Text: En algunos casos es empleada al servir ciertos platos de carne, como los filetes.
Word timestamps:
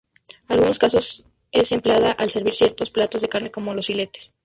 En 0.49 0.55
algunos 0.55 0.79
casos 0.79 1.27
es 1.51 1.71
empleada 1.71 2.11
al 2.13 2.31
servir 2.31 2.53
ciertos 2.55 2.89
platos 2.89 3.21
de 3.21 3.29
carne, 3.29 3.51
como 3.51 3.75
los 3.75 3.85
filetes. 3.85 4.33